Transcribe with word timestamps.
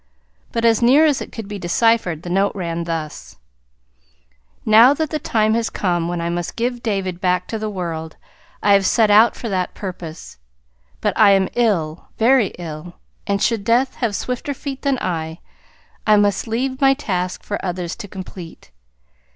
But 0.51 0.65
as 0.65 0.81
near 0.81 1.05
as 1.05 1.21
it 1.21 1.31
could 1.31 1.47
be 1.47 1.59
deciphered, 1.59 2.23
the 2.23 2.29
note 2.31 2.53
ran 2.55 2.85
thus: 2.85 3.35
Now 4.65 4.95
that 4.95 5.11
the 5.11 5.19
time 5.19 5.53
has 5.53 5.69
come 5.69 6.07
when 6.07 6.19
I 6.19 6.27
must 6.27 6.55
give 6.55 6.81
David 6.81 7.21
back 7.21 7.45
to 7.49 7.59
the 7.59 7.69
world, 7.69 8.15
I 8.63 8.73
have 8.73 8.87
set 8.87 9.11
out 9.11 9.35
for 9.35 9.47
that 9.49 9.75
purpose. 9.75 10.39
But 11.01 11.15
I 11.15 11.33
am 11.33 11.49
ill 11.53 12.07
very 12.17 12.47
ill, 12.57 12.95
and 13.27 13.43
should 13.43 13.63
Death 13.63 13.93
have 13.97 14.15
swifter 14.15 14.55
feet 14.55 14.81
than 14.81 14.97
I, 14.97 15.37
I 16.07 16.17
must 16.17 16.47
leave 16.47 16.81
my 16.81 16.95
task 16.95 17.43
for 17.43 17.63
others 17.63 17.95
to 17.97 18.07
complete. 18.07 18.71